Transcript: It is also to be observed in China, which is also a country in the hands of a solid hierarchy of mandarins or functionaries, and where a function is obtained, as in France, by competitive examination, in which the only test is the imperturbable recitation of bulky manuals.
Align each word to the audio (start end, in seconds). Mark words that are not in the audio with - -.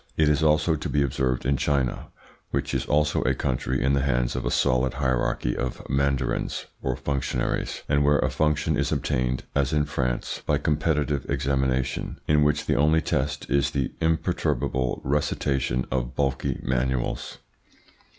It 0.17 0.29
is 0.29 0.41
also 0.41 0.75
to 0.75 0.89
be 0.89 1.03
observed 1.03 1.45
in 1.45 1.57
China, 1.57 2.07
which 2.49 2.73
is 2.73 2.87
also 2.87 3.21
a 3.21 3.35
country 3.35 3.83
in 3.83 3.93
the 3.93 4.01
hands 4.01 4.35
of 4.35 4.45
a 4.47 4.49
solid 4.49 4.95
hierarchy 4.95 5.55
of 5.55 5.87
mandarins 5.87 6.65
or 6.81 6.95
functionaries, 6.95 7.83
and 7.87 8.03
where 8.03 8.17
a 8.17 8.31
function 8.31 8.75
is 8.75 8.91
obtained, 8.91 9.43
as 9.53 9.73
in 9.73 9.85
France, 9.85 10.41
by 10.43 10.57
competitive 10.57 11.29
examination, 11.29 12.19
in 12.27 12.41
which 12.41 12.65
the 12.65 12.73
only 12.77 12.99
test 13.01 13.47
is 13.47 13.69
the 13.69 13.91
imperturbable 14.01 15.01
recitation 15.03 15.85
of 15.91 16.15
bulky 16.15 16.59
manuals. 16.63 17.37